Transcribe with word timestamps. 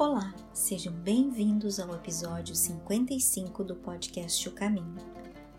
Olá, 0.00 0.32
sejam 0.52 0.92
bem-vindos 0.92 1.80
ao 1.80 1.92
episódio 1.92 2.54
55 2.54 3.64
do 3.64 3.74
podcast 3.74 4.48
O 4.48 4.52
Caminho. 4.52 4.94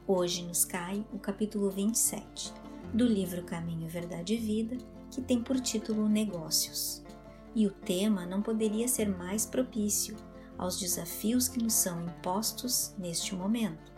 Hoje 0.07 0.46
nos 0.46 0.63
cai 0.63 1.05
o 1.12 1.20
capítulo 1.20 1.70
27 1.70 2.54
do 2.94 3.05
livro 3.05 3.44
Caminho, 3.44 3.89
Verdade 3.89 4.36
e 4.36 4.38
Vida, 4.38 4.78
que 5.11 5.21
tem 5.21 5.43
por 5.43 5.60
título 5.60 6.07
Negócios. 6.07 7.04
E 7.54 7.68
o 7.68 7.71
tema 7.71 8.25
não 8.25 8.41
poderia 8.41 8.88
ser 8.88 9.10
mais 9.10 9.46
propício 9.46 10.15
aos 10.57 10.79
desafios 10.79 11.50
que 11.50 11.61
nos 11.61 11.74
são 11.74 12.01
impostos 12.06 12.96
neste 12.97 13.36
momento, 13.36 13.92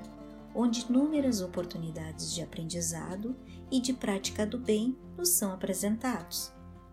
onde 0.56 0.88
inúmeras 0.90 1.40
oportunidades 1.40 2.34
de 2.34 2.42
aprendizado 2.42 3.36
e 3.70 3.80
de 3.80 3.94
prática 3.94 4.44
do 4.44 4.58
bem 4.58 4.98
nos 5.16 5.30
são 5.30 5.54
apresentados. 5.54 6.52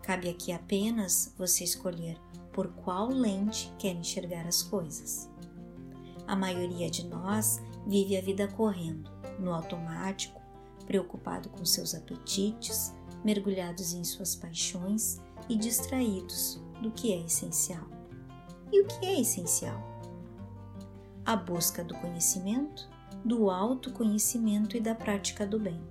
Cabe 0.09 0.31
aqui 0.31 0.53
apenas 0.53 1.35
você 1.37 1.65
escolher 1.65 2.19
por 2.55 2.69
qual 2.69 3.09
lente 3.09 3.71
quer 3.79 3.95
enxergar 3.95 4.47
as 4.47 4.63
coisas. 4.63 5.29
A 6.27 6.35
maioria 6.35 6.91
de 6.91 7.07
nós 7.07 7.61
vive 7.87 8.17
a 8.17 8.23
vida 8.23 8.49
correndo, 8.49 9.11
no 9.39 9.53
automático, 9.53 10.41
preocupado 10.87 11.51
com 11.51 11.63
seus 11.63 11.95
apetites, 11.95 12.95
mergulhados 13.23 13.93
em 13.93 14.03
suas 14.03 14.35
paixões 14.35 15.21
e 15.47 15.55
distraídos 15.55 16.59
do 16.81 16.91
que 16.91 17.13
é 17.13 17.21
essencial. 17.27 17.87
E 18.73 18.81
o 18.81 18.87
que 18.87 19.05
é 19.05 19.21
essencial? 19.21 19.79
A 21.23 21.37
busca 21.37 21.85
do 21.85 21.95
conhecimento, 21.97 22.89
do 23.23 23.51
autoconhecimento 23.51 24.75
e 24.75 24.81
da 24.81 24.95
prática 24.95 25.47
do 25.47 25.61
bem. 25.61 25.83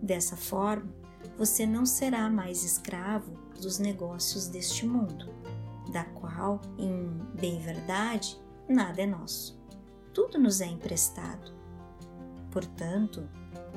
Dessa 0.00 0.34
forma, 0.34 0.99
você 1.36 1.66
não 1.66 1.86
será 1.86 2.28
mais 2.28 2.64
escravo 2.64 3.32
dos 3.60 3.78
negócios 3.78 4.46
deste 4.46 4.86
mundo, 4.86 5.28
da 5.92 6.04
qual, 6.04 6.60
em 6.78 7.08
bem 7.38 7.58
verdade, 7.60 8.40
nada 8.68 9.02
é 9.02 9.06
nosso. 9.06 9.58
Tudo 10.12 10.38
nos 10.38 10.60
é 10.60 10.66
emprestado. 10.66 11.52
Portanto, 12.50 13.28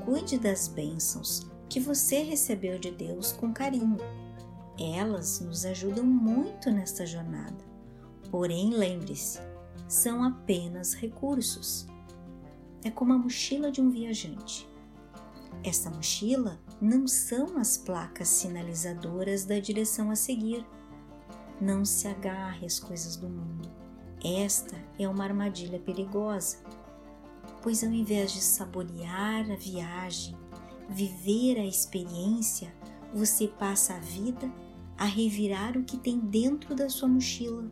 cuide 0.04 0.38
das 0.38 0.68
bênçãos 0.68 1.48
que 1.70 1.80
você 1.80 2.22
recebeu 2.24 2.80
de 2.80 2.92
Deus 2.92 3.32
com 3.32 3.54
carinho. 3.54 3.98
Elas 4.80 5.40
nos 5.40 5.66
ajudam 5.66 6.06
muito 6.06 6.72
nesta 6.72 7.06
jornada. 7.06 7.64
Porém, 8.30 8.72
lembre-se, 8.72 9.40
são 9.88 10.24
apenas 10.24 10.94
recursos. 10.94 11.88
É 12.84 12.90
como 12.90 13.14
a 13.14 13.18
mochila 13.18 13.72
de 13.72 13.80
um 13.80 13.90
viajante. 13.90 14.68
Esta 15.64 15.90
mochila 15.90 16.60
não 16.82 17.08
são 17.08 17.58
as 17.58 17.78
placas 17.78 18.28
sinalizadoras 18.28 19.46
da 19.46 19.58
direção 19.60 20.12
a 20.12 20.16
seguir. 20.16 20.66
Não 21.62 21.86
se 21.86 22.06
agarre 22.06 22.66
às 22.66 22.82
coisas 22.82 23.16
do 23.16 23.30
mundo. 23.30 23.72
Esta 24.22 24.76
é 25.00 25.08
uma 25.08 25.24
armadilha 25.24 25.80
perigosa, 25.80 26.58
pois 27.62 27.82
ao 27.82 27.92
invés 27.92 28.34
de 28.34 28.42
saborear 28.42 29.50
a 29.50 29.56
viagem, 29.56 30.36
viver 30.90 31.58
a 31.58 31.66
experiência, 31.66 32.74
você 33.14 33.48
passa 33.48 33.94
a 33.94 34.00
vida 34.00 34.52
a 34.98 35.06
revirar 35.06 35.78
o 35.78 35.86
que 35.86 35.98
tem 35.98 36.20
dentro 36.20 36.76
da 36.76 36.90
sua 36.90 37.08
mochila 37.08 37.72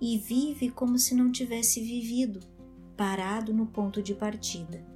e 0.00 0.16
vive 0.16 0.70
como 0.70 0.98
se 0.98 1.14
não 1.14 1.30
tivesse 1.30 1.80
vivido, 1.82 2.40
parado 2.96 3.52
no 3.52 3.66
ponto 3.66 4.02
de 4.02 4.14
partida 4.14 4.92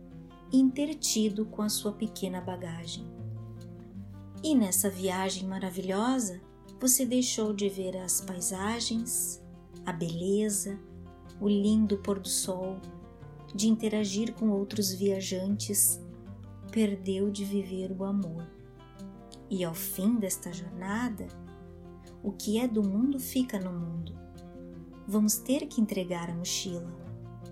intertido 0.52 1.44
com 1.46 1.62
a 1.62 1.68
sua 1.68 1.92
pequena 1.92 2.40
bagagem. 2.40 3.06
E 4.42 4.54
nessa 4.54 4.88
viagem 4.88 5.48
maravilhosa, 5.48 6.40
você 6.80 7.04
deixou 7.04 7.52
de 7.52 7.68
ver 7.68 7.96
as 7.96 8.20
paisagens, 8.20 9.42
a 9.84 9.92
beleza, 9.92 10.78
o 11.40 11.48
lindo 11.48 11.98
pôr 11.98 12.18
do 12.18 12.28
sol, 12.28 12.78
de 13.54 13.68
interagir 13.68 14.34
com 14.34 14.50
outros 14.50 14.92
viajantes, 14.92 16.00
perdeu 16.70 17.30
de 17.30 17.44
viver 17.44 17.90
o 17.90 18.04
amor. 18.04 18.46
E 19.48 19.64
ao 19.64 19.74
fim 19.74 20.16
desta 20.16 20.52
jornada, 20.52 21.26
o 22.22 22.32
que 22.32 22.58
é 22.58 22.68
do 22.68 22.82
mundo 22.82 23.18
fica 23.18 23.58
no 23.58 23.72
mundo. 23.72 24.12
Vamos 25.06 25.38
ter 25.38 25.66
que 25.66 25.80
entregar 25.80 26.28
a 26.28 26.34
mochila 26.34 26.92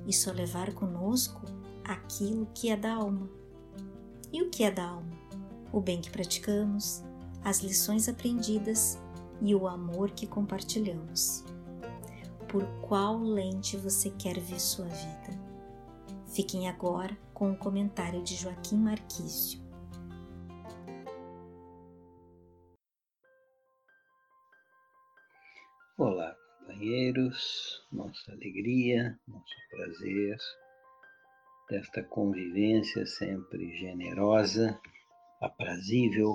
e 0.06 0.12
só 0.12 0.32
levar 0.32 0.74
conosco 0.74 1.53
aquilo 1.84 2.48
que 2.54 2.70
é 2.70 2.76
da 2.76 2.94
alma. 2.94 3.28
E 4.32 4.42
o 4.42 4.50
que 4.50 4.64
é 4.64 4.70
da 4.70 4.84
alma? 4.84 5.12
O 5.72 5.80
bem 5.80 6.00
que 6.00 6.10
praticamos, 6.10 7.04
as 7.44 7.60
lições 7.60 8.08
aprendidas 8.08 8.98
e 9.40 9.54
o 9.54 9.68
amor 9.68 10.10
que 10.10 10.26
compartilhamos. 10.26 11.44
Por 12.48 12.64
qual 12.80 13.18
lente 13.18 13.76
você 13.76 14.10
quer 14.10 14.38
ver 14.38 14.60
sua 14.60 14.86
vida? 14.86 15.44
Fiquem 16.28 16.68
agora 16.68 17.16
com 17.32 17.52
o 17.52 17.56
comentário 17.56 18.22
de 18.22 18.34
Joaquim 18.34 18.76
Marquício. 18.76 19.62
Olá, 25.96 26.34
companheiros, 26.58 27.86
nossa 27.92 28.32
alegria, 28.32 29.18
nosso 29.28 29.54
prazer 29.70 30.36
desta 31.68 32.02
convivência 32.02 33.06
sempre 33.06 33.76
generosa, 33.78 34.80
aprazível 35.40 36.34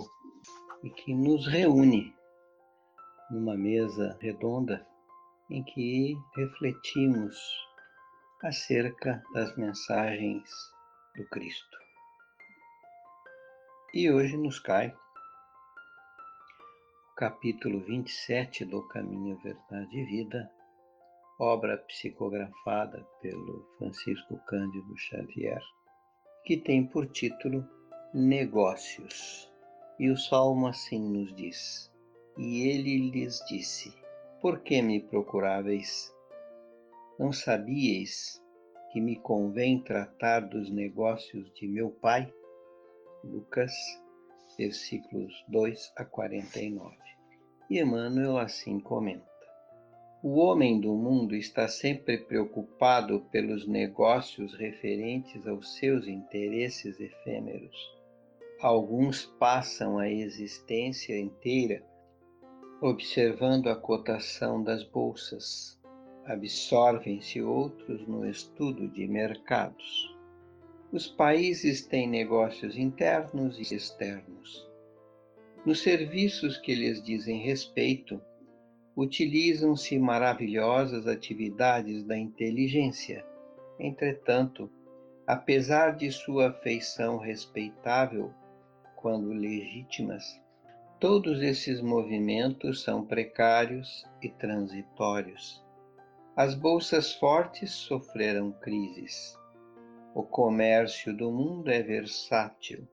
e 0.84 0.90
que 0.90 1.14
nos 1.14 1.48
reúne 1.48 2.14
numa 3.30 3.56
mesa 3.56 4.18
redonda 4.22 4.86
em 5.50 5.64
que 5.64 6.16
refletimos 6.36 7.38
acerca 8.44 9.24
das 9.34 9.56
mensagens 9.58 10.50
do 11.16 11.26
Cristo. 11.30 11.78
E 13.94 14.12
hoje 14.12 14.38
nos 14.38 14.60
cai 14.60 14.96
o 17.12 17.16
capítulo 17.16 17.82
27 17.82 18.66
do 18.66 18.88
Caminho, 18.88 19.38
Verdade 19.40 19.98
e 19.98 20.06
Vida, 20.06 20.50
obra 21.40 21.78
psicografada 21.78 23.08
pelo 23.22 23.66
Francisco 23.78 24.38
Cândido 24.46 24.94
Xavier, 24.98 25.62
que 26.44 26.58
tem 26.58 26.86
por 26.86 27.08
título 27.08 27.66
Negócios. 28.14 29.50
E 29.98 30.10
o 30.10 30.18
salmo 30.18 30.68
assim 30.68 31.00
nos 31.00 31.34
diz: 31.34 31.90
E 32.38 32.68
ele 32.68 33.10
lhes 33.10 33.40
disse: 33.48 33.94
Por 34.42 34.60
que 34.60 34.82
me 34.82 35.00
procuráveis? 35.00 36.14
Não 37.18 37.32
sabíeis 37.32 38.44
que 38.92 39.00
me 39.00 39.16
convém 39.16 39.82
tratar 39.82 40.42
dos 40.42 40.70
negócios 40.70 41.54
de 41.54 41.68
meu 41.68 41.90
pai? 41.90 42.34
Lucas, 43.24 43.74
versículos 44.58 45.34
2 45.48 45.94
a 45.96 46.04
49. 46.04 46.98
E 47.70 47.80
Emmanuel 47.80 48.38
assim 48.38 48.80
comenta. 48.80 49.29
O 50.22 50.38
homem 50.40 50.80
do 50.80 50.94
mundo 50.94 51.36
está 51.36 51.68
sempre 51.68 52.18
preocupado 52.18 53.22
pelos 53.32 53.68
negócios 53.68 54.54
referentes 54.54 55.48
aos 55.48 55.78
seus 55.78 56.08
interesses 56.08 57.00
efêmeros. 57.00 57.76
Alguns 58.62 59.26
passam 59.26 59.98
a 59.98 60.10
existência 60.10 61.18
inteira 61.18 61.84
observando 62.82 63.68
a 63.68 63.76
cotação 63.76 64.64
das 64.64 64.84
bolsas. 64.84 65.78
Absorvem-se 66.26 67.42
outros 67.42 68.08
no 68.08 68.26
estudo 68.30 68.88
de 68.88 69.08
mercados. 69.08 70.16
Os 70.92 71.08
países 71.08 71.86
têm 71.86 72.08
negócios 72.08 72.78
internos 72.78 73.60
e 73.60 73.76
externos. 73.76 74.68
Nos 75.66 75.82
serviços 75.82 76.58
que 76.58 76.74
lhes 76.74 77.04
dizem 77.04 77.42
respeito, 77.42 78.22
utilizam-se 79.00 79.98
maravilhosas 79.98 81.08
atividades 81.08 82.04
da 82.04 82.18
inteligência. 82.18 83.26
Entretanto, 83.80 84.70
apesar 85.26 85.96
de 85.96 86.12
sua 86.12 86.52
feição 86.52 87.18
respeitável 87.18 88.34
quando 88.98 89.32
legítimas, 89.32 90.26
todos 91.00 91.42
esses 91.42 91.82
movimentos 91.82 92.84
são 92.84 93.06
precários 93.06 94.06
e 94.22 94.28
transitórios. 94.28 95.66
As 96.36 96.54
bolsas 96.54 97.14
fortes 97.14 97.72
sofreram 97.72 98.52
crises. 98.52 99.34
O 100.14 100.24
comércio 100.24 101.16
do 101.16 101.32
mundo 101.32 101.72
é 101.72 101.82
versátil 101.82 102.86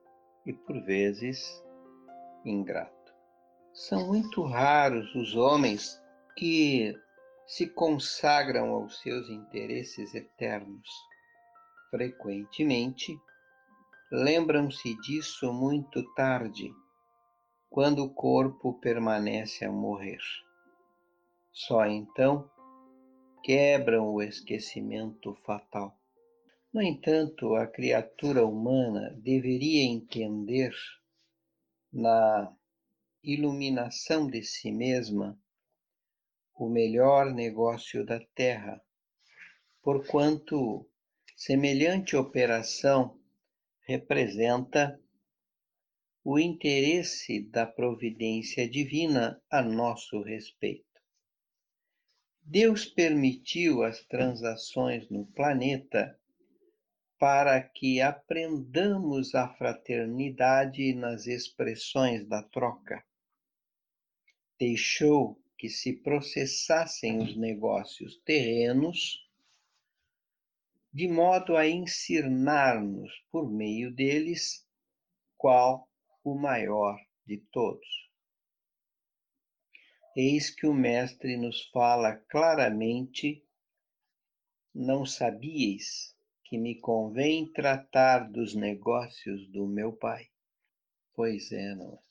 e, 0.45 0.53
por 0.53 0.81
vezes, 0.83 1.61
ingrato. 2.45 2.96
São 3.77 4.07
muito 4.07 4.41
raros 4.41 5.13
os 5.13 5.35
homens 5.35 6.01
que 6.35 6.99
se 7.45 7.67
consagram 7.67 8.71
aos 8.71 8.99
seus 9.01 9.29
interesses 9.29 10.15
eternos. 10.15 10.89
Frequentemente, 11.91 13.15
lembram-se 14.11 14.99
disso 15.01 15.53
muito 15.53 16.01
tarde, 16.15 16.73
quando 17.69 18.03
o 18.03 18.09
corpo 18.09 18.73
permanece 18.79 19.63
a 19.63 19.71
morrer. 19.71 20.23
Só 21.51 21.85
então 21.85 22.49
quebram 23.43 24.11
o 24.11 24.23
esquecimento 24.23 25.35
fatal. 25.45 25.95
No 26.73 26.81
entanto, 26.81 27.53
a 27.53 27.67
criatura 27.67 28.43
humana 28.43 29.15
deveria 29.21 29.83
entender, 29.85 30.73
na 31.93 32.56
iluminação 33.27 34.25
de 34.25 34.41
si 34.41 34.71
mesma, 34.71 35.37
o 36.55 36.69
melhor 36.69 37.33
negócio 37.33 38.05
da 38.05 38.21
terra, 38.33 38.81
porquanto 39.83 40.89
semelhante 41.35 42.15
operação 42.15 43.19
representa 43.81 44.97
o 46.23 46.39
interesse 46.39 47.41
da 47.49 47.67
providência 47.67 48.67
divina 48.67 49.41
a 49.51 49.61
nosso 49.61 50.21
respeito. 50.21 50.85
Deus 52.41 52.85
permitiu 52.85 53.83
as 53.83 54.05
transações 54.05 55.09
no 55.09 55.25
planeta 55.25 56.17
para 57.19 57.61
que 57.61 57.99
aprendamos 57.99 59.35
a 59.35 59.49
fraternidade 59.55 60.93
nas 60.93 61.27
expressões 61.27 62.25
da 62.27 62.41
troca. 62.41 63.06
Deixou 64.59 65.39
que 65.57 65.69
se 65.69 65.93
processassem 65.93 67.19
os 67.19 67.35
negócios 67.35 68.17
terrenos, 68.25 69.23
de 70.91 71.07
modo 71.07 71.55
a 71.55 71.67
ensinar-nos 71.67 73.11
por 73.31 73.51
meio 73.51 73.93
deles 73.93 74.67
qual 75.37 75.87
o 76.23 76.35
maior 76.35 76.99
de 77.25 77.37
todos. 77.51 78.07
Eis 80.15 80.49
que 80.49 80.65
o 80.65 80.73
Mestre 80.73 81.37
nos 81.37 81.69
fala 81.69 82.15
claramente: 82.15 83.45
não 84.73 85.05
sabíeis 85.05 86.15
que 86.43 86.57
me 86.57 86.79
convém 86.79 87.51
tratar 87.51 88.31
dos 88.31 88.55
negócios 88.55 89.47
do 89.51 89.67
meu 89.67 89.93
Pai? 89.93 90.27
Pois 91.13 91.51
é, 91.51 91.75
não 91.75 91.93
é? 91.93 92.06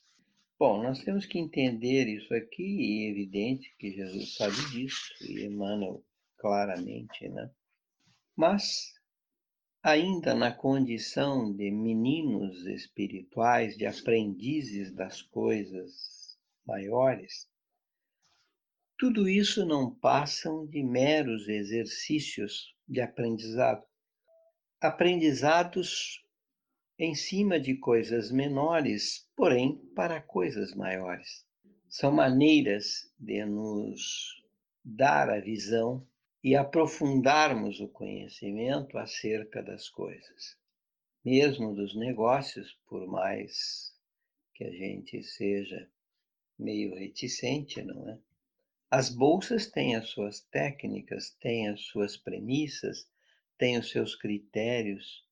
Bom, 0.59 0.81
nós 0.81 1.03
temos 1.03 1.27
que 1.27 1.37
entender 1.37 2.07
isso 2.07 2.33
aqui, 2.33 2.63
e 2.63 3.05
é 3.05 3.11
evidente 3.11 3.75
que 3.77 3.91
Jesus 3.91 4.33
sabe 4.33 4.55
disso, 4.71 5.13
e 5.21 5.45
Emmanuel 5.45 6.03
claramente, 6.37 7.29
né? 7.29 7.51
Mas 8.35 8.93
ainda 9.83 10.33
na 10.33 10.51
condição 10.51 11.55
de 11.55 11.69
meninos 11.69 12.65
espirituais, 12.65 13.77
de 13.77 13.85
aprendizes 13.85 14.91
das 14.91 15.21
coisas 15.21 16.37
maiores, 16.65 17.47
tudo 18.97 19.29
isso 19.29 19.63
não 19.63 19.93
passam 19.93 20.65
de 20.65 20.81
meros 20.81 21.47
exercícios 21.47 22.73
de 22.87 22.99
aprendizado. 22.99 23.85
Aprendizados 24.81 26.25
em 26.99 27.13
cima 27.13 27.59
de 27.59 27.75
coisas 27.75 28.31
menores, 28.31 29.29
porém 29.35 29.77
para 29.95 30.19
coisas 30.21 30.73
maiores. 30.73 31.45
São 31.87 32.11
maneiras 32.11 33.13
de 33.19 33.45
nos 33.45 34.43
dar 34.83 35.29
a 35.29 35.39
visão 35.39 36.07
e 36.43 36.55
aprofundarmos 36.55 37.79
o 37.79 37.87
conhecimento 37.87 38.97
acerca 38.97 39.61
das 39.61 39.89
coisas, 39.89 40.57
mesmo 41.23 41.75
dos 41.75 41.95
negócios, 41.95 42.79
por 42.87 43.05
mais 43.07 43.93
que 44.55 44.63
a 44.63 44.71
gente 44.71 45.21
seja 45.23 45.89
meio 46.57 46.95
reticente, 46.95 47.81
não 47.83 48.09
é? 48.09 48.17
As 48.89 49.09
bolsas 49.09 49.67
têm 49.67 49.95
as 49.95 50.07
suas 50.07 50.39
técnicas, 50.39 51.31
têm 51.41 51.67
as 51.67 51.81
suas 51.81 52.15
premissas, 52.15 53.05
têm 53.57 53.77
os 53.77 53.89
seus 53.91 54.15
critérios, 54.15 55.26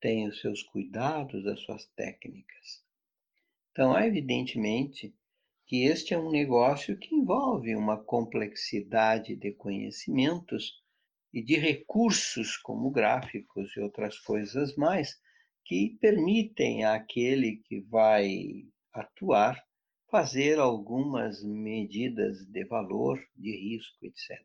têm 0.00 0.28
os 0.28 0.40
seus 0.40 0.62
cuidados, 0.62 1.46
as 1.46 1.60
suas 1.60 1.86
técnicas. 1.96 2.84
Então, 3.72 3.98
evidentemente, 3.98 5.14
que 5.66 5.84
este 5.84 6.14
é 6.14 6.18
um 6.18 6.30
negócio 6.30 6.98
que 6.98 7.14
envolve 7.14 7.76
uma 7.76 8.02
complexidade 8.02 9.36
de 9.36 9.52
conhecimentos 9.52 10.82
e 11.32 11.42
de 11.42 11.56
recursos 11.56 12.56
como 12.56 12.90
gráficos 12.90 13.76
e 13.76 13.80
outras 13.80 14.18
coisas 14.18 14.74
mais 14.76 15.20
que 15.64 15.98
permitem 16.00 16.84
àquele 16.84 17.58
que 17.66 17.80
vai 17.80 18.64
atuar 18.92 19.62
fazer 20.10 20.58
algumas 20.58 21.44
medidas 21.44 22.46
de 22.46 22.64
valor, 22.64 23.22
de 23.36 23.50
risco, 23.54 24.06
etc. 24.06 24.42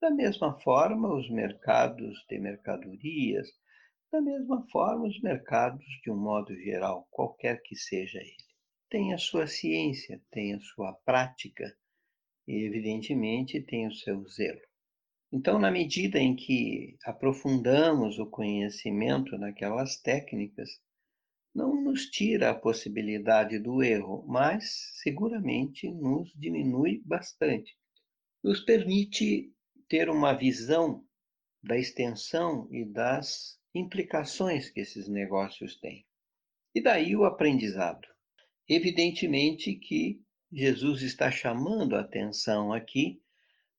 Da 0.00 0.10
mesma 0.10 0.58
forma, 0.60 1.14
os 1.14 1.28
mercados 1.28 2.24
de 2.28 2.38
mercadorias, 2.38 3.48
da 4.10 4.20
mesma 4.20 4.66
forma, 4.70 5.06
os 5.06 5.20
mercados 5.20 5.84
de 6.02 6.10
um 6.10 6.16
modo 6.16 6.54
geral, 6.56 7.06
qualquer 7.10 7.60
que 7.62 7.76
seja 7.76 8.18
ele 8.18 8.48
tem 8.90 9.12
a 9.12 9.18
sua 9.18 9.46
ciência, 9.46 10.20
tem 10.30 10.54
a 10.54 10.60
sua 10.60 10.92
prática 11.04 11.76
e, 12.46 12.64
evidentemente, 12.64 13.60
tem 13.60 13.86
o 13.86 13.94
seu 13.94 14.26
zelo. 14.26 14.60
Então, 15.30 15.58
na 15.58 15.70
medida 15.70 16.18
em 16.18 16.34
que 16.34 16.96
aprofundamos 17.04 18.18
o 18.18 18.26
conhecimento 18.26 19.36
naquelas 19.36 20.00
técnicas, 20.00 20.70
não 21.54 21.82
nos 21.82 22.06
tira 22.06 22.50
a 22.50 22.54
possibilidade 22.54 23.58
do 23.58 23.82
erro, 23.82 24.24
mas 24.26 24.64
seguramente 25.02 25.90
nos 25.90 26.32
diminui 26.34 27.02
bastante. 27.04 27.76
Nos 28.42 28.60
permite 28.60 29.52
ter 29.86 30.08
uma 30.08 30.32
visão 30.32 31.04
da 31.62 31.76
extensão 31.76 32.68
e 32.70 32.84
das 32.86 33.57
implicações 33.74 34.70
que 34.70 34.80
esses 34.80 35.08
negócios 35.08 35.76
têm. 35.76 36.06
E 36.74 36.80
daí 36.80 37.16
o 37.16 37.24
aprendizado. 37.24 38.06
Evidentemente 38.68 39.74
que 39.74 40.22
Jesus 40.52 41.02
está 41.02 41.30
chamando 41.30 41.96
a 41.96 42.00
atenção 42.00 42.72
aqui 42.72 43.22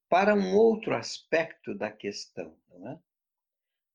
para 0.08 0.34
um 0.34 0.56
outro 0.56 0.94
aspecto 0.94 1.74
da 1.74 1.90
questão, 1.90 2.56
não 2.68 2.88
é? 2.90 2.98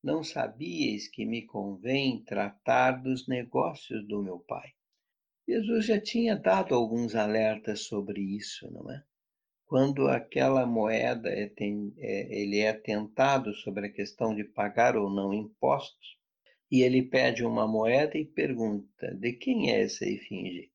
Não 0.04 0.24
sabíeis 0.24 1.08
que 1.08 1.26
me 1.26 1.46
convém 1.46 2.24
tratar 2.24 3.02
dos 3.02 3.28
negócios 3.28 4.08
do 4.08 4.22
meu 4.22 4.40
Pai. 4.40 4.74
Jesus 5.48 5.86
já 5.86 6.00
tinha 6.00 6.36
dado 6.36 6.74
alguns 6.74 7.16
alertas 7.16 7.82
sobre 7.82 8.22
isso, 8.22 8.70
não 8.72 8.92
é? 8.92 9.04
Quando 9.68 10.08
aquela 10.08 10.66
moeda 10.66 11.30
é, 11.30 11.52
é, 11.98 12.42
ele 12.42 12.60
é 12.60 12.72
tentado 12.72 13.54
sobre 13.56 13.88
a 13.88 13.92
questão 13.92 14.36
de 14.36 14.44
pagar 14.44 14.96
ou 14.96 15.10
não 15.10 15.34
impostos, 15.34 16.18
e 16.72 16.82
ele 16.84 17.02
pede 17.02 17.44
uma 17.44 17.68
moeda 17.68 18.18
e 18.18 18.26
pergunta: 18.26 19.14
de 19.16 19.34
quem 19.34 19.72
é 19.72 19.82
essa 19.82 20.06
efígie? 20.06 20.72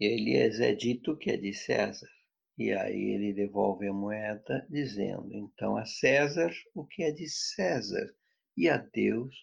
Elias 0.00 0.58
é 0.58 0.74
dito 0.74 1.16
que 1.16 1.30
é 1.30 1.36
de 1.36 1.52
César. 1.52 2.08
E 2.56 2.72
aí 2.72 3.14
ele 3.14 3.32
devolve 3.32 3.86
a 3.86 3.92
moeda, 3.92 4.66
dizendo: 4.70 5.28
então 5.34 5.76
a 5.76 5.84
César 5.84 6.50
o 6.74 6.86
que 6.86 7.02
é 7.02 7.12
de 7.12 7.28
César, 7.28 8.14
e 8.56 8.68
a 8.68 8.78
Deus 8.78 9.34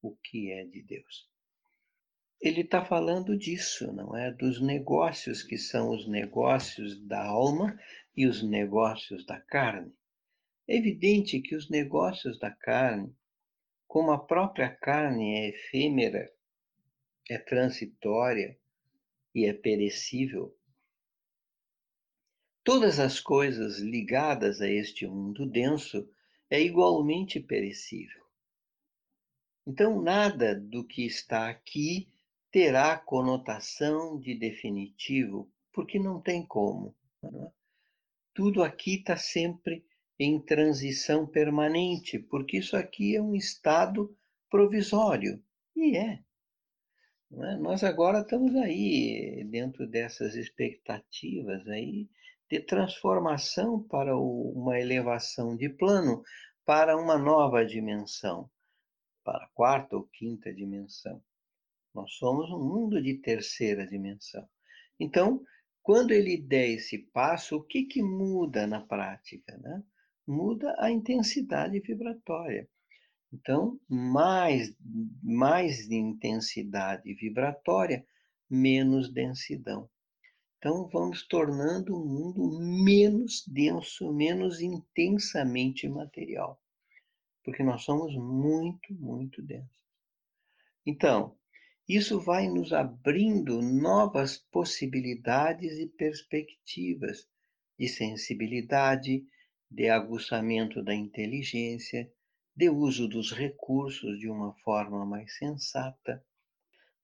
o 0.00 0.16
que 0.16 0.50
é 0.50 0.64
de 0.64 0.82
Deus. 0.82 1.31
Ele 2.42 2.62
está 2.62 2.84
falando 2.84 3.38
disso, 3.38 3.92
não 3.92 4.16
é? 4.16 4.32
Dos 4.32 4.60
negócios 4.60 5.44
que 5.44 5.56
são 5.56 5.90
os 5.94 6.08
negócios 6.08 7.00
da 7.06 7.24
alma 7.24 7.78
e 8.16 8.26
os 8.26 8.42
negócios 8.42 9.24
da 9.24 9.40
carne. 9.40 9.94
É 10.66 10.76
evidente 10.76 11.40
que 11.40 11.54
os 11.54 11.70
negócios 11.70 12.40
da 12.40 12.50
carne, 12.50 13.14
como 13.86 14.10
a 14.10 14.18
própria 14.18 14.68
carne 14.68 15.38
é 15.38 15.48
efêmera, 15.50 16.28
é 17.30 17.38
transitória, 17.38 18.58
e 19.34 19.46
é 19.46 19.52
perecível. 19.52 20.54
Todas 22.64 22.98
as 22.98 23.18
coisas 23.18 23.78
ligadas 23.78 24.60
a 24.60 24.68
este 24.68 25.06
mundo 25.06 25.46
denso 25.46 26.08
é 26.50 26.60
igualmente 26.60 27.40
perecível. 27.40 28.22
Então, 29.66 30.02
nada 30.02 30.58
do 30.58 30.84
que 30.84 31.06
está 31.06 31.48
aqui 31.48 32.11
terá 32.52 32.98
conotação 32.98 34.20
de 34.20 34.34
definitivo, 34.34 35.50
porque 35.72 35.98
não 35.98 36.20
tem 36.20 36.46
como. 36.46 36.94
Não 37.22 37.46
é? 37.46 37.52
Tudo 38.34 38.62
aqui 38.62 38.96
está 38.96 39.16
sempre 39.16 39.84
em 40.18 40.38
transição 40.38 41.26
permanente, 41.26 42.18
porque 42.18 42.58
isso 42.58 42.76
aqui 42.76 43.16
é 43.16 43.22
um 43.22 43.34
estado 43.34 44.14
provisório. 44.50 45.42
E 45.74 45.96
é. 45.96 46.22
É? 47.32 47.56
Nós 47.56 47.82
agora 47.82 48.20
estamos 48.20 48.54
aí 48.56 49.42
dentro 49.50 49.86
dessas 49.86 50.34
expectativas 50.34 51.66
aí 51.66 52.08
de 52.50 52.60
transformação 52.60 53.82
para 53.82 54.14
o, 54.14 54.52
uma 54.52 54.78
elevação 54.78 55.56
de 55.56 55.70
plano 55.70 56.22
para 56.66 56.96
uma 56.96 57.16
nova 57.16 57.64
dimensão, 57.64 58.50
para 59.24 59.44
a 59.44 59.48
quarta 59.48 59.96
ou 59.96 60.04
quinta 60.04 60.52
dimensão. 60.52 61.22
Nós 61.94 62.12
somos 62.14 62.50
um 62.50 62.58
mundo 62.58 63.02
de 63.02 63.14
terceira 63.14 63.86
dimensão. 63.86 64.48
Então, 64.98 65.44
quando 65.82 66.12
ele 66.12 66.36
der 66.36 66.68
esse 66.70 66.98
passo, 66.98 67.56
o 67.56 67.62
que, 67.62 67.84
que 67.84 68.02
muda 68.02 68.66
na 68.66 68.80
prática? 68.80 69.58
Né? 69.58 69.82
Muda 70.26 70.74
a 70.78 70.90
intensidade 70.90 71.80
vibratória. 71.80 72.68
Então, 73.32 73.80
mais, 73.88 74.74
mais 75.22 75.90
intensidade 75.90 77.12
vibratória, 77.14 78.06
menos 78.48 79.12
densidão. 79.12 79.90
Então, 80.58 80.88
vamos 80.88 81.26
tornando 81.26 81.96
o 81.96 82.06
mundo 82.06 82.60
menos 82.60 83.44
denso, 83.48 84.12
menos 84.12 84.60
intensamente 84.60 85.88
material, 85.88 86.62
porque 87.42 87.64
nós 87.64 87.82
somos 87.82 88.14
muito, 88.14 88.94
muito 88.94 89.42
densos. 89.42 89.82
Então, 90.86 91.36
isso 91.88 92.20
vai 92.20 92.48
nos 92.48 92.72
abrindo 92.72 93.60
novas 93.60 94.38
possibilidades 94.38 95.78
e 95.78 95.86
perspectivas 95.86 97.26
de 97.78 97.88
sensibilidade, 97.88 99.24
de 99.70 99.88
aguçamento 99.88 100.82
da 100.82 100.94
inteligência, 100.94 102.10
de 102.54 102.70
uso 102.70 103.08
dos 103.08 103.32
recursos 103.32 104.18
de 104.18 104.28
uma 104.28 104.54
forma 104.58 105.04
mais 105.04 105.36
sensata, 105.36 106.24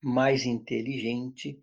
mais 0.01 0.45
inteligente 0.45 1.61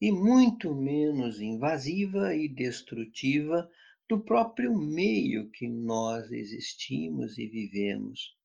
e 0.00 0.10
muito 0.10 0.74
menos 0.74 1.40
invasiva 1.40 2.34
e 2.34 2.48
destrutiva 2.48 3.70
do 4.08 4.20
próprio 4.20 4.76
meio 4.76 5.50
que 5.50 5.68
nós 5.68 6.30
existimos 6.32 7.38
e 7.38 7.46
vivemos. 7.46 8.36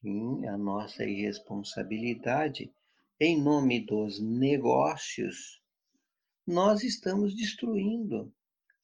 Sim, 0.00 0.46
a 0.46 0.56
nossa 0.56 1.04
irresponsabilidade 1.04 2.72
em 3.20 3.40
nome 3.40 3.78
dos 3.86 4.20
negócios, 4.20 5.62
nós 6.44 6.82
estamos 6.82 7.36
destruindo 7.36 8.34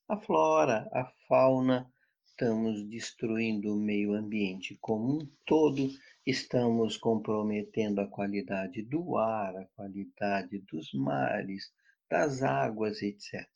a 0.09 0.17
flora, 0.17 0.89
a 0.93 1.05
fauna, 1.27 1.93
estamos 2.25 2.89
destruindo 2.89 3.75
o 3.75 3.77
meio 3.77 4.15
ambiente 4.15 4.79
como 4.81 5.19
um 5.19 5.29
todo, 5.45 5.91
estamos 6.25 6.97
comprometendo 6.97 8.01
a 8.01 8.07
qualidade 8.07 8.83
do 8.83 9.19
ar, 9.19 9.57
a 9.57 9.65
qualidade 9.75 10.61
dos 10.61 10.93
mares, 10.95 11.73
das 12.09 12.41
águas, 12.43 13.03
etc. 13.03 13.49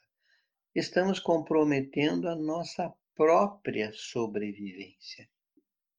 Estamos 0.74 1.20
comprometendo 1.20 2.28
a 2.28 2.34
nossa 2.34 2.92
própria 3.14 3.92
sobrevivência. 3.94 5.28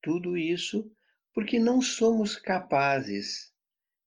Tudo 0.01 0.35
isso 0.37 0.91
porque 1.33 1.59
não 1.59 1.81
somos 1.81 2.35
capazes 2.35 3.54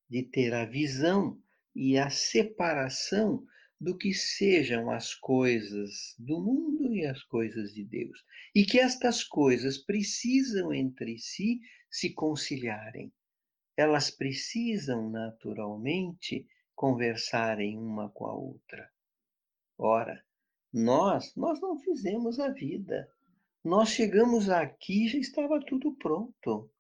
de 0.08 0.22
ter 0.22 0.54
a 0.54 0.64
visão 0.64 1.40
e 1.74 1.98
a 1.98 2.10
separação 2.10 3.44
do 3.80 3.96
que 3.96 4.12
sejam 4.12 4.90
as 4.90 5.14
coisas 5.14 6.14
do 6.18 6.40
mundo 6.40 6.92
e 6.92 7.06
as 7.06 7.22
coisas 7.24 7.72
de 7.72 7.84
Deus. 7.84 8.24
E 8.54 8.64
que 8.64 8.78
estas 8.78 9.22
coisas 9.22 9.78
precisam 9.78 10.72
entre 10.72 11.18
si 11.18 11.60
se 11.90 12.12
conciliarem. 12.12 13.12
Elas 13.76 14.10
precisam 14.10 15.08
naturalmente 15.08 16.46
conversarem 16.74 17.78
uma 17.78 18.10
com 18.10 18.26
a 18.26 18.34
outra. 18.34 18.90
Ora, 19.76 20.24
nós, 20.72 21.34
nós 21.36 21.60
não 21.60 21.78
fizemos 21.78 22.40
a 22.40 22.48
vida. 22.48 23.08
Nós 23.64 23.90
chegamos 23.90 24.50
aqui 24.50 25.08
já 25.08 25.18
estava 25.18 25.64
tudo 25.64 25.94
pronto. 25.96 26.70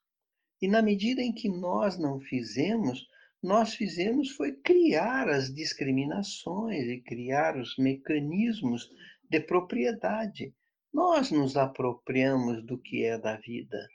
E 0.60 0.66
na 0.66 0.82
medida 0.82 1.22
em 1.22 1.32
que 1.32 1.48
nós 1.48 1.96
não 1.96 2.18
fizemos, 2.18 3.06
nós 3.42 3.74
fizemos 3.74 4.30
foi 4.30 4.52
criar 4.52 5.28
as 5.28 5.52
discriminações 5.54 6.84
e 6.88 7.00
criar 7.00 7.56
os 7.56 7.76
mecanismos 7.76 8.90
de 9.28 9.40
propriedade. 9.40 10.54
Nós 10.92 11.30
nos 11.30 11.56
apropriamos 11.56 12.64
do 12.64 12.78
que 12.78 13.04
é 13.04 13.18
da 13.18 13.36
vida 13.36 13.88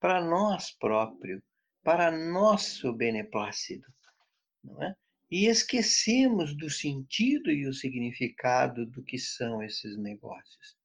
para 0.00 0.22
nós 0.22 0.70
próprios, 0.70 1.42
para 1.82 2.10
nosso 2.10 2.92
beneplácito, 2.92 3.90
não 4.62 4.82
é? 4.82 4.94
e 5.30 5.46
esquecemos 5.46 6.56
do 6.56 6.70
sentido 6.70 7.50
e 7.50 7.66
o 7.66 7.72
significado 7.72 8.86
do 8.86 9.02
que 9.02 9.18
são 9.18 9.62
esses 9.62 9.96
negócios. 9.96 10.76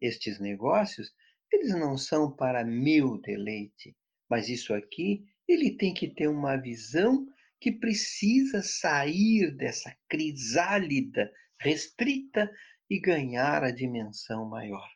Estes 0.00 0.38
negócios, 0.38 1.12
eles 1.50 1.70
não 1.70 1.96
são 1.96 2.30
para 2.30 2.64
meu 2.64 3.18
deleite, 3.18 3.96
mas 4.28 4.48
isso 4.48 4.74
aqui, 4.74 5.24
ele 5.46 5.76
tem 5.76 5.92
que 5.92 6.08
ter 6.08 6.28
uma 6.28 6.56
visão 6.56 7.26
que 7.60 7.72
precisa 7.72 8.62
sair 8.62 9.54
dessa 9.56 9.96
crisálida 10.08 11.32
restrita 11.58 12.50
e 12.90 13.00
ganhar 13.00 13.64
a 13.64 13.70
dimensão 13.70 14.46
maior. 14.48 14.88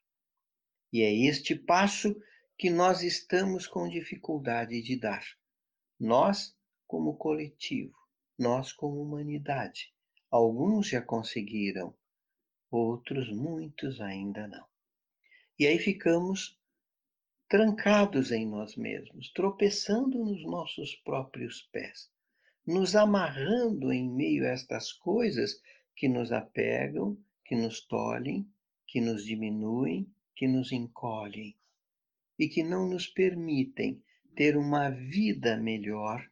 E 0.92 1.02
é 1.02 1.12
este 1.12 1.54
passo 1.54 2.14
que 2.58 2.68
nós 2.70 3.02
estamos 3.02 3.66
com 3.66 3.88
dificuldade 3.88 4.82
de 4.82 4.98
dar. 4.98 5.24
Nós, 5.98 6.54
como 6.86 7.16
coletivo, 7.16 7.96
nós 8.38 8.72
como 8.72 9.00
humanidade. 9.00 9.92
Alguns 10.30 10.88
já 10.88 11.00
conseguiram, 11.00 11.96
outros, 12.70 13.30
muitos 13.30 14.00
ainda 14.00 14.46
não. 14.46 14.66
E 15.58 15.66
aí 15.66 15.78
ficamos 15.78 16.57
trancados 17.48 18.30
em 18.30 18.46
nós 18.46 18.76
mesmos, 18.76 19.32
tropeçando 19.32 20.18
nos 20.18 20.44
nossos 20.44 20.94
próprios 20.96 21.62
pés, 21.72 22.10
nos 22.66 22.94
amarrando 22.94 23.92
em 23.92 24.08
meio 24.08 24.44
a 24.44 24.48
estas 24.48 24.92
coisas 24.92 25.60
que 25.96 26.08
nos 26.08 26.30
apegam, 26.30 27.16
que 27.44 27.56
nos 27.56 27.80
tolhem, 27.86 28.46
que 28.86 29.00
nos 29.00 29.24
diminuem, 29.24 30.06
que 30.36 30.46
nos 30.46 30.72
encolhem 30.72 31.56
e 32.38 32.48
que 32.48 32.62
não 32.62 32.88
nos 32.88 33.06
permitem 33.06 34.02
ter 34.34 34.56
uma 34.56 34.90
vida 34.90 35.56
melhor 35.56 36.24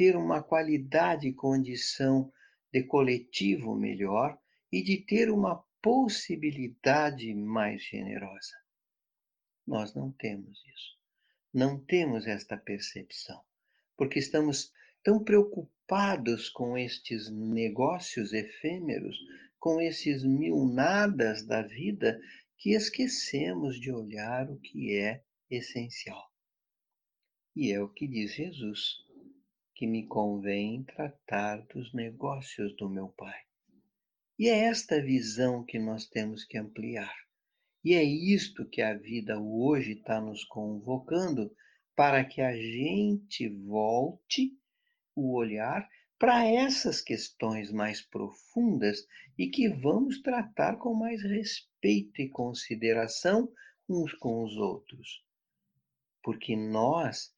ter 0.00 0.16
uma 0.16 0.42
qualidade 0.42 1.28
e 1.28 1.34
condição 1.34 2.32
de 2.72 2.82
coletivo 2.84 3.74
melhor 3.74 4.38
e 4.72 4.82
de 4.82 4.96
ter 4.96 5.30
uma 5.30 5.62
possibilidade 5.82 7.34
mais 7.34 7.82
generosa. 7.82 8.56
Nós 9.66 9.94
não 9.94 10.10
temos 10.12 10.62
isso. 10.66 10.98
Não 11.52 11.78
temos 11.78 12.26
esta 12.26 12.56
percepção, 12.56 13.42
porque 13.96 14.18
estamos 14.18 14.72
tão 15.02 15.22
preocupados 15.22 16.48
com 16.48 16.76
estes 16.76 17.30
negócios 17.30 18.32
efêmeros, 18.32 19.18
com 19.58 19.80
esses 19.80 20.24
mil 20.24 20.64
nadas 20.66 21.44
da 21.44 21.62
vida, 21.62 22.20
que 22.56 22.70
esquecemos 22.70 23.80
de 23.80 23.90
olhar 23.90 24.50
o 24.50 24.58
que 24.58 24.96
é 24.96 25.24
essencial. 25.50 26.30
E 27.56 27.72
é 27.72 27.80
o 27.80 27.88
que 27.88 28.06
diz 28.06 28.34
Jesus 28.34 28.98
que 29.74 29.86
me 29.86 30.06
convém 30.06 30.84
tratar 30.84 31.62
dos 31.66 31.92
negócios 31.94 32.76
do 32.76 32.88
meu 32.88 33.08
Pai. 33.08 33.40
E 34.38 34.48
é 34.48 34.64
esta 34.64 35.02
visão 35.02 35.64
que 35.64 35.78
nós 35.78 36.06
temos 36.06 36.44
que 36.44 36.58
ampliar. 36.58 37.14
E 37.84 37.94
é 37.94 38.02
isto 38.02 38.68
que 38.68 38.82
a 38.82 38.94
vida 38.94 39.38
hoje 39.40 39.92
está 39.92 40.20
nos 40.20 40.44
convocando 40.44 41.50
para 41.96 42.24
que 42.24 42.40
a 42.40 42.54
gente 42.54 43.48
volte 43.48 44.56
o 45.14 45.34
olhar 45.34 45.88
para 46.18 46.46
essas 46.46 47.00
questões 47.00 47.72
mais 47.72 48.02
profundas 48.02 49.06
e 49.38 49.48
que 49.48 49.68
vamos 49.68 50.20
tratar 50.20 50.76
com 50.76 50.94
mais 50.94 51.22
respeito 51.22 52.20
e 52.20 52.28
consideração 52.28 53.50
uns 53.88 54.12
com 54.14 54.44
os 54.44 54.56
outros. 54.56 55.24
Porque 56.22 56.54
nós 56.54 57.34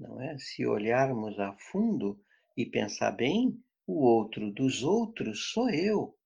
não 0.00 0.20
é? 0.20 0.38
Se 0.38 0.66
olharmos 0.66 1.38
a 1.38 1.52
fundo 1.52 2.18
e 2.56 2.64
pensar 2.64 3.12
bem, 3.12 3.62
o 3.86 4.02
outro 4.02 4.50
dos 4.50 4.82
outros 4.82 5.52
sou 5.52 5.68
eu. 5.68 6.16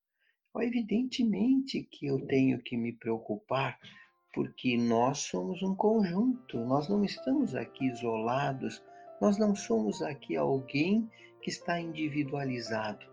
Evidentemente 0.61 1.83
que 1.83 2.07
eu 2.07 2.25
tenho 2.27 2.59
que 2.59 2.77
me 2.77 2.93
preocupar, 2.93 3.79
porque 4.33 4.77
nós 4.77 5.19
somos 5.19 5.61
um 5.63 5.75
conjunto, 5.75 6.59
nós 6.59 6.89
não 6.89 7.03
estamos 7.03 7.55
aqui 7.55 7.87
isolados, 7.87 8.83
nós 9.21 9.37
não 9.37 9.55
somos 9.55 10.01
aqui 10.01 10.35
alguém 10.35 11.09
que 11.41 11.49
está 11.49 11.79
individualizado. 11.79 13.05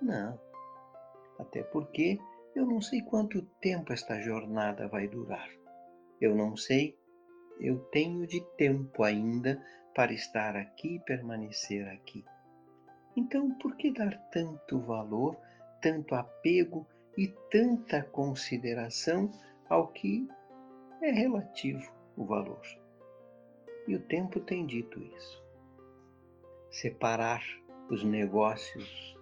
Não. 0.00 0.38
Até 1.38 1.62
porque 1.62 2.18
eu 2.54 2.66
não 2.66 2.80
sei 2.80 3.02
quanto 3.02 3.42
tempo 3.60 3.92
esta 3.92 4.20
jornada 4.20 4.88
vai 4.88 5.08
durar. 5.08 5.48
Eu 6.20 6.34
não 6.34 6.56
sei 6.56 6.96
eu 7.58 7.78
tenho 7.90 8.26
de 8.26 8.40
tempo 8.56 9.02
ainda 9.02 9.62
para 9.94 10.12
estar 10.12 10.56
aqui 10.56 10.96
e 10.96 11.00
permanecer 11.00 11.88
aqui. 11.88 12.24
Então, 13.16 13.50
por 13.58 13.76
que 13.76 13.90
dar 13.90 14.14
tanto 14.30 14.78
valor, 14.80 15.38
tanto 15.80 16.14
apego 16.14 16.86
e 17.16 17.28
tanta 17.50 18.02
consideração 18.02 19.30
ao 19.68 19.88
que 19.88 20.28
é 21.02 21.10
relativo 21.10 21.92
o 22.16 22.24
valor? 22.24 22.62
E 23.86 23.94
o 23.94 24.00
tempo 24.00 24.40
tem 24.40 24.66
dito 24.66 25.00
isso. 25.00 25.42
Separar 26.70 27.42
os 27.88 28.02
negócios 28.02 29.16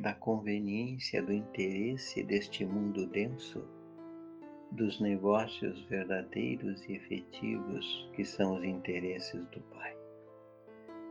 da 0.00 0.14
conveniência, 0.14 1.22
do 1.22 1.32
interesse 1.32 2.22
deste 2.22 2.64
mundo 2.64 3.06
denso, 3.06 3.62
dos 4.70 5.00
negócios 5.00 5.82
verdadeiros 5.82 6.82
e 6.88 6.94
efetivos 6.94 8.08
que 8.14 8.24
são 8.24 8.56
os 8.56 8.64
interesses 8.64 9.44
do 9.46 9.60
Pai. 9.62 9.96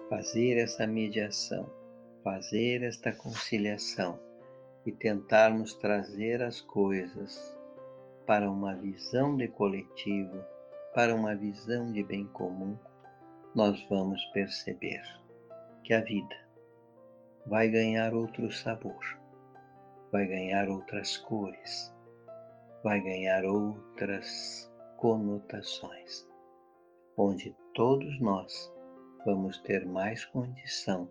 Fazer 0.10 0.58
essa 0.58 0.88
mediação, 0.88 1.70
fazer 2.24 2.82
esta 2.82 3.12
conciliação 3.12 4.20
e 4.86 4.92
tentarmos 4.92 5.74
trazer 5.76 6.42
as 6.42 6.62
coisas 6.62 7.58
para 8.26 8.50
uma 8.50 8.76
visão 8.76 9.36
de 9.36 9.48
coletivo, 9.48 10.44
para 10.94 11.14
uma 11.16 11.36
visão 11.36 11.92
de 11.92 12.04
bem 12.04 12.28
comum, 12.28 12.78
nós 13.56 13.82
vamos 13.90 14.24
perceber 14.26 15.02
que 15.84 15.94
a 15.94 16.02
vida 16.02 16.36
vai 17.46 17.68
ganhar 17.68 18.14
outro 18.14 18.52
sabor, 18.52 19.04
vai 20.12 20.28
ganhar 20.28 20.70
outras 20.70 21.18
cores, 21.18 21.94
vai 22.84 23.02
ganhar 23.02 23.44
outras 23.46 24.72
conotações, 24.98 26.28
onde 27.18 27.56
todos 27.74 28.20
nós 28.22 28.72
vamos 29.26 29.58
ter 29.60 29.86
mais 29.86 30.24
condição 30.26 31.10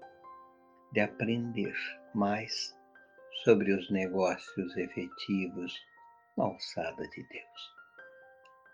de 0.92 1.00
aprender 1.00 1.74
mais 2.14 2.77
sobre 3.44 3.72
os 3.72 3.90
negócios 3.90 4.76
efetivos 4.76 5.72
na 6.36 6.44
alçada 6.44 7.02
de 7.08 7.22
Deus. 7.28 7.74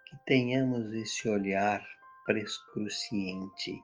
Que 0.08 0.16
tenhamos 0.26 0.92
esse 0.92 1.28
olhar 1.28 1.84
prescruciente 2.24 3.82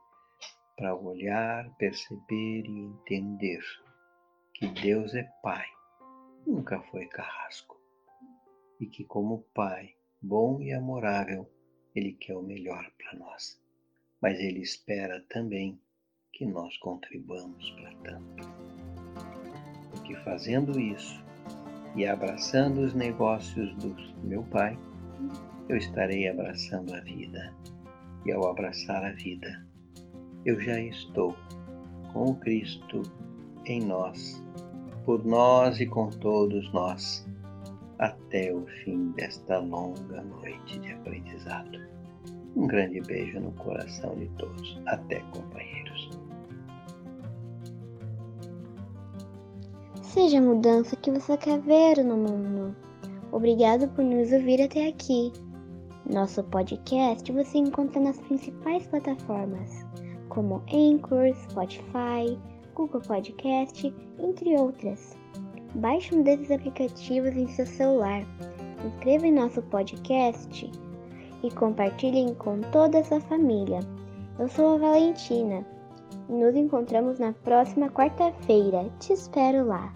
para 0.76 0.94
olhar, 0.94 1.68
perceber 1.76 2.64
e 2.64 2.78
entender 2.84 3.60
que 4.54 4.68
Deus 4.68 5.14
é 5.14 5.24
Pai, 5.42 5.66
nunca 6.46 6.80
foi 6.90 7.06
carrasco, 7.06 7.78
e 8.80 8.86
que, 8.86 9.04
como 9.04 9.44
Pai 9.54 9.94
bom 10.22 10.60
e 10.60 10.72
amorável, 10.72 11.50
Ele 11.94 12.12
quer 12.12 12.36
o 12.36 12.42
melhor 12.42 12.90
para 12.96 13.18
nós, 13.18 13.60
mas 14.20 14.38
Ele 14.38 14.60
espera 14.60 15.20
também 15.28 15.80
que 16.32 16.46
nós 16.46 16.76
contribuamos 16.78 17.70
para 17.72 17.94
tanto. 17.96 18.79
Porque 20.10 20.24
fazendo 20.24 20.80
isso 20.80 21.22
e 21.94 22.04
abraçando 22.04 22.80
os 22.80 22.94
negócios 22.94 23.72
do 23.76 23.94
meu 24.24 24.42
Pai, 24.44 24.76
eu 25.68 25.76
estarei 25.76 26.28
abraçando 26.28 26.92
a 26.94 27.00
vida. 27.00 27.54
E 28.26 28.32
ao 28.32 28.48
abraçar 28.48 29.04
a 29.04 29.12
vida, 29.12 29.64
eu 30.44 30.60
já 30.60 30.80
estou 30.80 31.36
com 32.12 32.34
Cristo 32.34 33.02
em 33.64 33.80
nós, 33.80 34.44
por 35.04 35.24
nós 35.24 35.80
e 35.80 35.86
com 35.86 36.10
todos 36.10 36.70
nós, 36.72 37.26
até 37.98 38.52
o 38.52 38.66
fim 38.82 39.12
desta 39.12 39.58
longa 39.58 40.22
noite 40.22 40.78
de 40.80 40.92
aprendizado. 40.92 41.78
Um 42.56 42.66
grande 42.66 43.00
beijo 43.00 43.38
no 43.38 43.52
coração 43.52 44.16
de 44.16 44.28
todos. 44.30 44.80
Até, 44.86 45.20
companheiros. 45.30 45.79
Seja 50.12 50.38
a 50.38 50.42
mudança 50.42 50.96
que 50.96 51.08
você 51.08 51.36
quer 51.36 51.60
ver 51.60 52.04
no 52.04 52.16
mundo. 52.16 52.74
Obrigado 53.30 53.86
por 53.90 54.04
nos 54.04 54.32
ouvir 54.32 54.60
até 54.60 54.88
aqui. 54.88 55.32
Nosso 56.12 56.42
podcast 56.42 57.30
você 57.30 57.58
encontra 57.58 58.00
nas 58.00 58.18
principais 58.22 58.88
plataformas 58.88 59.86
como 60.28 60.64
Anchor, 60.72 61.32
Spotify, 61.48 62.36
Google 62.74 63.00
Podcast, 63.02 63.94
entre 64.18 64.58
outras. 64.58 65.16
Baixe 65.76 66.12
um 66.12 66.24
desses 66.24 66.50
aplicativos 66.50 67.36
em 67.36 67.46
seu 67.46 67.66
celular, 67.66 68.24
inscreva 68.84 69.28
em 69.28 69.32
nosso 69.32 69.62
podcast 69.62 70.72
e 71.44 71.50
compartilhem 71.52 72.34
com 72.34 72.60
toda 72.72 72.98
a 72.98 73.04
sua 73.04 73.20
família. 73.20 73.78
Eu 74.40 74.48
sou 74.48 74.74
a 74.74 74.78
Valentina 74.78 75.64
e 76.28 76.32
nos 76.32 76.54
encontramos 76.54 77.18
na 77.18 77.32
próxima 77.32 77.88
quarta-feira. 77.88 78.88
Te 79.00 79.12
espero 79.12 79.66
lá! 79.66 79.92